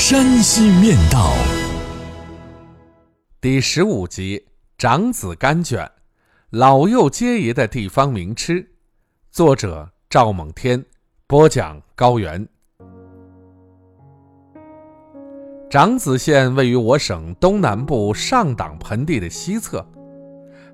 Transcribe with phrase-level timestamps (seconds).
[0.00, 1.30] 山西面道》
[3.38, 4.42] 第十五集：
[4.78, 5.86] 长子干卷，
[6.48, 8.66] 老幼皆宜的地方名吃。
[9.30, 10.82] 作者：赵猛天，
[11.26, 12.48] 播讲：高原。
[15.68, 19.86] 长子县位于我省东南部上党盆地的西侧，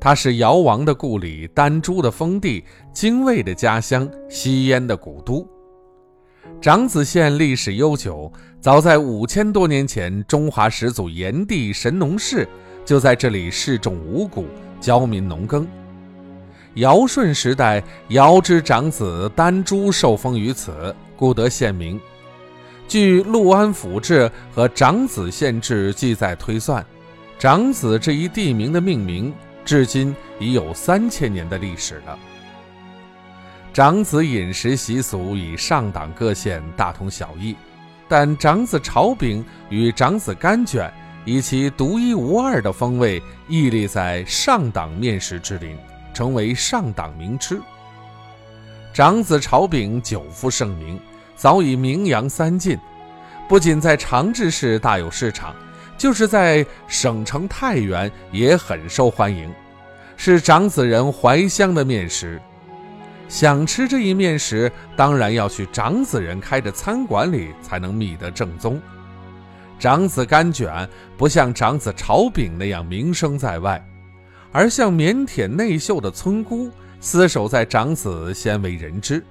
[0.00, 5.48] 它是尧王的故里丹朱的封地，精卫的家乡，西燕的古都。
[6.60, 12.46] 长子县历史悠久，早在五千多年前，中华始祖炎帝神农氏
[12.84, 14.46] 就在这里试种五谷，
[14.80, 15.66] 教民农耕。
[16.74, 22.00] 尧舜时代，尧之长子丹朱受封于此，故得县名。
[22.88, 26.84] 据《陆安府志》和《长子县志》记载推算，
[27.38, 29.32] 长子这一地名的命名，
[29.64, 32.18] 至今已有三千年的历史了。
[33.72, 37.56] 长子饮食习俗与上党各县大同小异，
[38.06, 40.92] 但长子炒饼与长子干卷
[41.24, 45.74] 以其独一无二的风味，屹立在上党面食之林，
[46.12, 47.58] 成为上党名吃。
[48.92, 51.00] 长子炒饼久负盛名。
[51.34, 52.78] 早已名扬三晋，
[53.48, 55.56] 不仅在长治市大有市场，
[55.98, 59.50] 就是在省城太原也很受欢迎，
[60.16, 62.40] 是长子人怀乡的面食。
[63.32, 68.78] 想吃这一面食，当然要去长子人开的餐馆里才能觅得正宗。
[69.78, 70.86] 长子干卷
[71.16, 73.82] 不像长子炒饼那样名声在外，
[74.52, 76.70] 而像腼腆内秀的村姑，
[77.00, 79.24] 厮守在长子鲜为人知。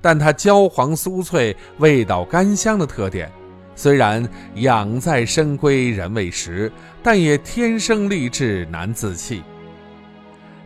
[0.00, 3.30] 但它焦黄酥脆、味道甘香的特点，
[3.76, 6.72] 虽然养在深闺人未识，
[7.04, 9.44] 但也天生丽质难自弃。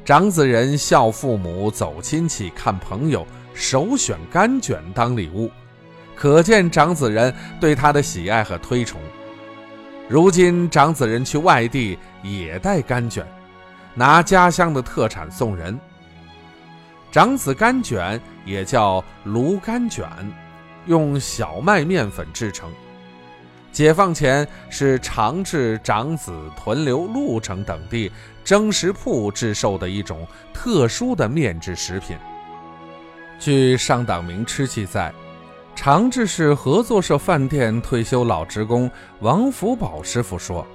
[0.05, 3.25] 长子人孝父母、走亲戚、看朋友，
[3.55, 5.49] 首选干卷当礼物，
[6.17, 9.01] 可见长子人对他的喜爱和推崇。
[10.09, 13.25] 如今长子人去外地也带干卷，
[13.95, 15.79] 拿家乡的特产送人。
[17.13, 20.09] 长子干卷也叫芦干卷，
[20.87, 22.69] 用小麦面粉制成。
[23.73, 28.13] 解放前是长治、长子屯留、鹿城等地
[28.45, 32.17] 蒸食铺制售的一种特殊的面制食品。
[33.39, 35.11] 据上党名吃记载，
[35.75, 38.91] 长治市合作社饭店退休老职工
[39.21, 40.67] 王福宝师傅说，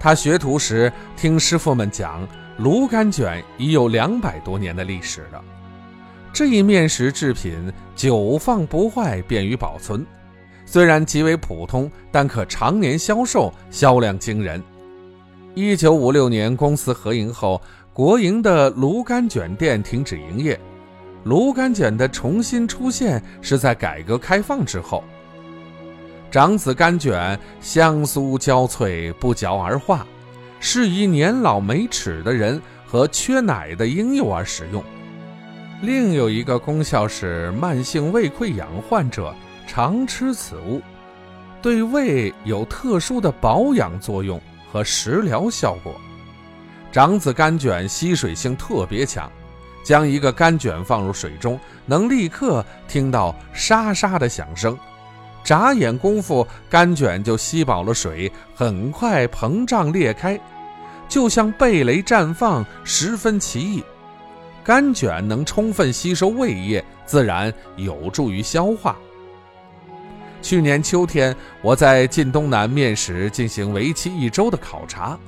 [0.00, 5.44] 他学徒时听师傅们讲，芦干卷已有两百多年的历史了。
[6.32, 10.04] 这一面食制品久放不坏，便于保存。
[10.74, 14.60] 虽然极为普通，但可常年销售，销量惊人。
[15.54, 17.62] 一九五六年公司合营后，
[17.92, 20.58] 国营的芦干卷店停止营业。
[21.22, 25.04] 芦干卷的重新出现是在改革开放之后。
[26.28, 30.04] 长子干卷香酥焦脆，不嚼而化，
[30.58, 34.82] 适宜年老没齿的人和缺奶的婴幼儿食用。
[35.82, 39.32] 另有一个功效是，慢性胃溃疡患者
[39.66, 40.80] 常吃此物，
[41.60, 45.94] 对胃有特殊的保养作用和食疗效果。
[46.92, 49.30] 长子干卷吸水性特别强，
[49.82, 54.78] 将一个干卷放入水中，能立刻听到沙沙的响声，
[55.42, 60.38] 眨眼功夫，干卷就吸饱了水，很快膨胀裂开，
[61.08, 63.82] 就像贝雷绽放，十分奇异。
[64.62, 68.96] 干卷能充分吸收胃液，自然有助于消化。
[70.44, 75.18] 去年秋天，我在晋东南面食进行为期一周的考察，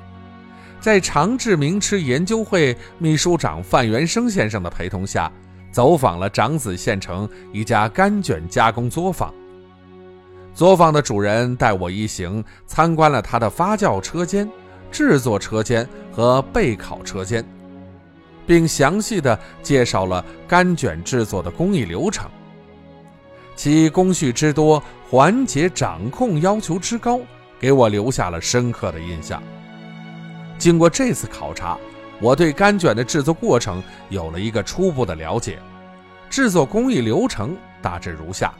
[0.78, 5.32] 在长治名吃研究会秘书长范元生先生的陪同下，
[5.72, 9.32] 走访了长子县城一家干卷加工作坊。
[10.54, 14.46] 作坊的主人带我一行参观了他的发酵车间、
[14.92, 17.42] 制作车间和备烤车间。
[18.46, 22.30] 并详细的介绍了干卷制作的工艺流程，
[23.56, 24.80] 其工序之多、
[25.10, 27.18] 环节掌控要求之高，
[27.58, 29.42] 给我留下了深刻的印象。
[30.58, 31.78] 经过这次考察，
[32.20, 35.58] 我对干卷的制作过程有了一个初步的了解。
[36.28, 38.52] 制作工艺流程大致如下：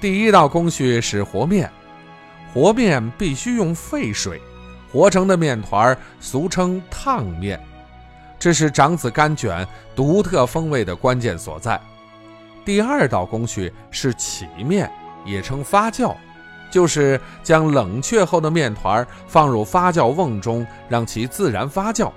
[0.00, 1.70] 第一道工序是和面，
[2.52, 4.40] 和面必须用沸水，
[4.90, 7.60] 和成的面团俗称烫面，
[8.38, 11.80] 这是长子干卷独特风味的关键所在。
[12.64, 14.90] 第二道工序是起面，
[15.24, 16.14] 也称发酵，
[16.70, 22.10] 就是将冷却后的面团放入发酵瓮中，让其自然发酵。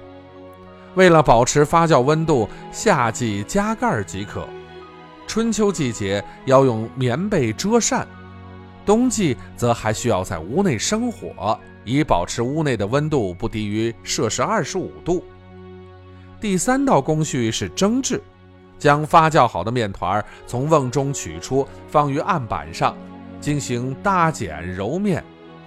[0.95, 4.47] 为了保持发酵温度，夏季加盖即可。
[5.27, 8.07] 春秋季节要用棉被遮扇，
[8.85, 15.23] 冬季则还需要在屋内生火，以保持屋内的温度不低于摄氏二十五度。
[16.39, 18.21] 第三道工序是蒸制。
[18.77, 22.95] 将发酵好的面团从瓮中取出，放于案板上，
[23.39, 25.24] 进行搭碱揉面，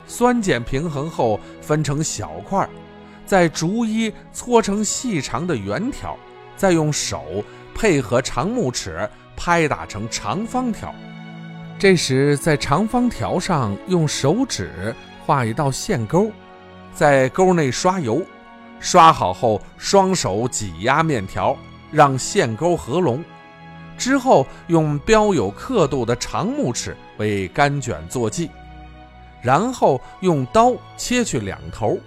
[0.07, 2.69] 酸碱平衡后分成小块，
[3.27, 6.17] 再逐一搓成细长的圆条，
[6.57, 10.95] 再用手配合长木尺拍打成长方条。
[11.79, 16.31] 这时，在长方条上用手指画一道线沟，
[16.93, 18.23] 在沟内刷油，
[18.81, 21.57] 刷好后双手挤压面条。
[21.91, 23.25] 让线钩合拢，
[23.97, 28.51] 之后用标有刻度的长木尺为干卷做记，
[29.43, 31.99] 然后用刀切去两头，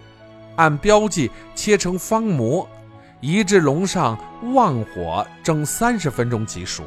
[0.55, 2.67] 按标记切成方模，
[3.19, 4.17] 移至笼上
[4.53, 6.83] 旺火蒸三十分钟即熟。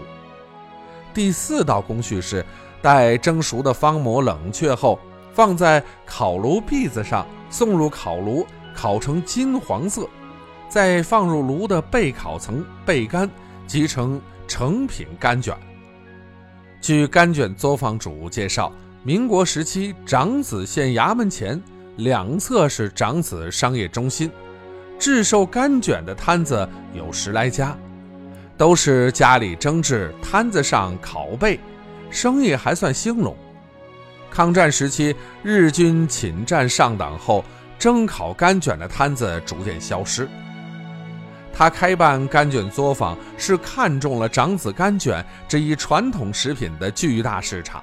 [1.15, 2.45] 第四道工序是，
[2.83, 4.99] 待蒸熟的方模冷却后，
[5.33, 10.09] 放在烤炉篦子上，送入烤炉烤成金黄色。
[10.69, 13.31] 再放入炉的焙烤层焙干，
[13.67, 15.57] 即成成品干卷。
[16.81, 18.73] 据干卷作坊主介绍，
[19.03, 21.61] 民国时期长子县衙门前
[21.97, 24.31] 两侧是长子商业中心，
[24.99, 27.77] 制售干卷的摊子有十来家，
[28.57, 31.59] 都是家里蒸制，摊子上烤焙，
[32.11, 33.37] 生意还算兴隆。
[34.31, 37.45] 抗战时期日军侵占上党后，
[37.79, 40.29] 蒸烤干卷的摊子逐渐消失。
[41.57, 47.83] 他开办干卷作坊，是看中了长子干卷这一传统食品的巨大市场。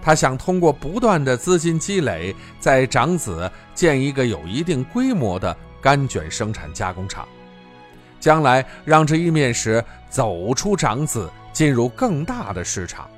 [0.00, 7.26] 他想通过不断的资金积累，在长子建一个有一定规模的干卷生产加工厂，
[8.20, 13.10] 将来让这一面食走出长子，进入更大的市场。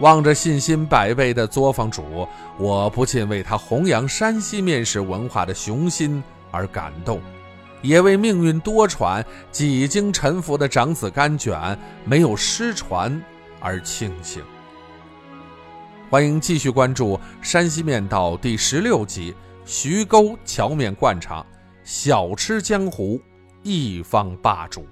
[0.00, 2.26] 望着信心百倍的作坊主，
[2.58, 7.20] 我不禁为他弘扬山西面食文化的雄心而感动。
[7.82, 13.20] 也为命运多舛、几经沉浮的长子甘卷没有失传
[13.60, 14.42] 而庆幸。
[16.08, 19.34] 欢迎继续关注《山西面道》第十六集：
[19.64, 21.44] 徐沟荞面灌肠，
[21.84, 23.20] 小吃江湖，
[23.62, 24.86] 一方霸主。